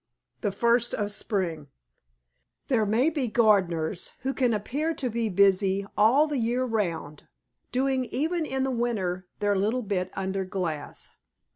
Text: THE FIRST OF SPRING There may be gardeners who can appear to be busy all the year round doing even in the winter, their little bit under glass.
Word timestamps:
THE 0.39 0.51
FIRST 0.51 0.95
OF 0.95 1.11
SPRING 1.11 1.67
There 2.69 2.87
may 2.87 3.11
be 3.11 3.27
gardeners 3.27 4.13
who 4.21 4.33
can 4.33 4.51
appear 4.51 4.95
to 4.95 5.11
be 5.11 5.29
busy 5.29 5.85
all 5.95 6.25
the 6.25 6.39
year 6.39 6.63
round 6.65 7.27
doing 7.71 8.05
even 8.05 8.43
in 8.43 8.63
the 8.63 8.71
winter, 8.71 9.27
their 9.41 9.55
little 9.55 9.83
bit 9.83 10.09
under 10.15 10.43
glass. 10.43 11.11